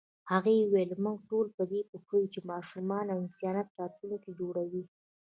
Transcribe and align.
هغې 0.31 0.55
وویل 0.61 0.91
موږ 1.03 1.17
ټول 1.29 1.47
په 1.57 1.63
دې 1.71 1.81
پوهېږو 1.91 2.31
چې 2.33 2.47
ماشومان 2.51 3.03
د 3.07 3.11
انسانیت 3.21 3.67
راتلونکی 3.79 4.31
جوړوي. 4.39 4.83